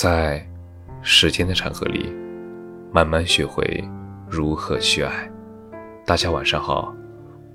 [0.00, 0.40] 在
[1.02, 2.14] 时间的长河里，
[2.92, 3.64] 慢慢学会
[4.30, 5.28] 如何去爱。
[6.06, 6.94] 大家晚上好，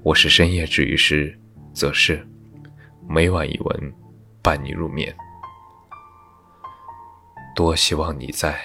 [0.04, 1.40] 我是深夜治愈师
[1.71, 2.21] 则是，
[3.08, 3.94] 每晚一文
[4.42, 5.16] 伴你入眠。
[7.56, 8.60] 多希望你在，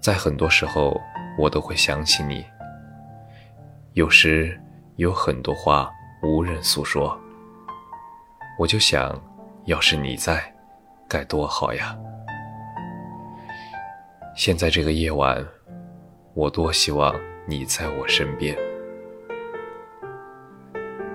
[0.00, 1.00] 在很多时候
[1.38, 2.44] 我都会想起你。
[3.92, 4.60] 有时
[4.96, 5.88] 有很多话
[6.24, 7.16] 无人诉说，
[8.58, 9.16] 我就想，
[9.66, 10.55] 要是你在。
[11.08, 11.96] 该多好呀！
[14.34, 15.44] 现在这个夜晚，
[16.34, 17.14] 我多希望
[17.46, 18.56] 你在我身边。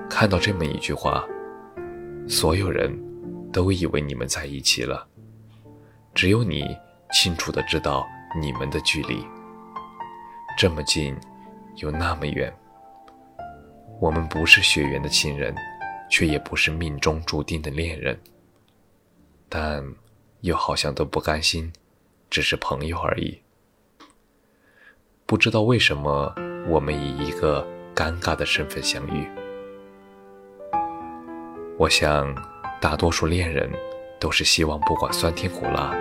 [0.09, 1.25] 看到这么一句话，
[2.27, 2.91] 所有人
[3.51, 5.07] 都以为你们在一起了，
[6.13, 6.65] 只有你
[7.11, 8.07] 清楚的知道
[8.39, 9.25] 你们的距离，
[10.57, 11.15] 这么近，
[11.75, 12.51] 又那么远。
[13.99, 15.53] 我们不是血缘的亲人，
[16.09, 18.17] 却也不是命中注定的恋人。
[19.53, 19.85] 但
[20.39, 21.73] 又好像都不甘心，
[22.29, 23.41] 只是朋友而已。
[25.25, 26.33] 不知道为什么，
[26.69, 29.27] 我们以一个尴尬的身份相遇。
[31.77, 32.33] 我想，
[32.79, 33.69] 大多数恋人
[34.21, 35.93] 都是希望，不管酸甜苦辣，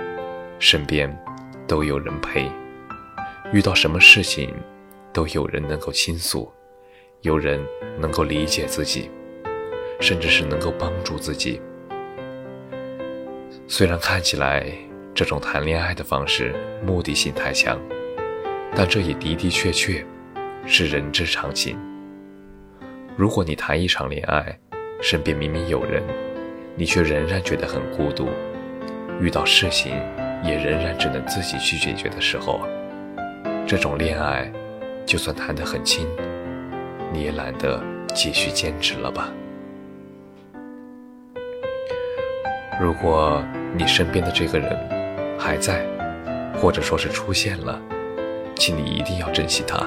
[0.60, 1.12] 身边
[1.66, 2.48] 都有人陪；
[3.52, 4.54] 遇到什么事情，
[5.12, 6.48] 都有人能够倾诉，
[7.22, 7.60] 有人
[7.98, 9.10] 能够理解自己，
[10.00, 11.60] 甚至是能够帮助自己。
[13.72, 14.66] 虽然看起来
[15.14, 16.52] 这种谈恋爱的方式
[16.84, 17.78] 目的性太强，
[18.74, 20.04] 但这也的的确确
[20.66, 21.78] 是人之常情。
[23.16, 24.58] 如果你谈一场恋爱，
[25.00, 26.02] 身边明明有人，
[26.74, 28.28] 你却仍然觉得很孤独，
[29.20, 29.92] 遇到事情
[30.42, 32.66] 也仍然只能自己去解决的时候，
[33.68, 34.50] 这种恋爱
[35.06, 36.08] 就算谈得很轻，
[37.12, 37.80] 你也懒得
[38.16, 39.32] 继续坚持了吧。
[42.80, 43.44] 如果
[43.76, 44.74] 你身边的这个人
[45.38, 45.84] 还在，
[46.56, 47.78] 或者说是出现了，
[48.56, 49.86] 请你一定要珍惜他。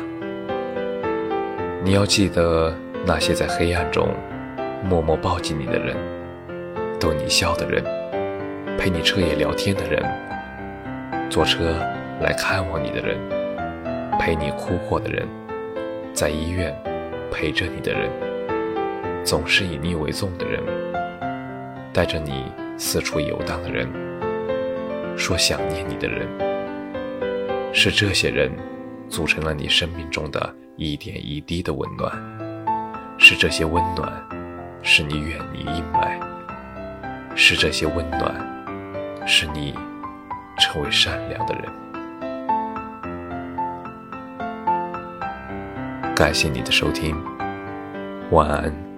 [1.83, 2.71] 你要记得
[3.03, 4.14] 那些在黑暗中
[4.83, 5.98] 默默抱紧你的人，
[6.99, 7.83] 逗你笑的人，
[8.77, 10.05] 陪你彻夜聊天的人，
[11.32, 11.76] 坐车
[12.21, 13.17] 来看望你的人，
[14.20, 15.27] 陪你哭过的人，
[16.14, 16.71] 在医院
[17.32, 18.08] 陪着你的人，
[19.26, 20.61] 总是以你为重的人，
[21.92, 22.43] 带着你。
[22.78, 23.88] 四处游荡的人，
[25.17, 26.28] 说想念你的人，
[27.73, 28.52] 是这些人
[29.08, 32.12] 组成了你生命中的一点一滴的温暖，
[33.17, 34.12] 是这些温暖
[34.82, 36.20] 使你远离阴霾，
[37.36, 38.36] 是这些温暖
[39.26, 39.73] 使你
[40.60, 41.72] 成为善良的人。
[46.16, 47.16] 感谢你的收听，
[48.32, 48.92] 晚安。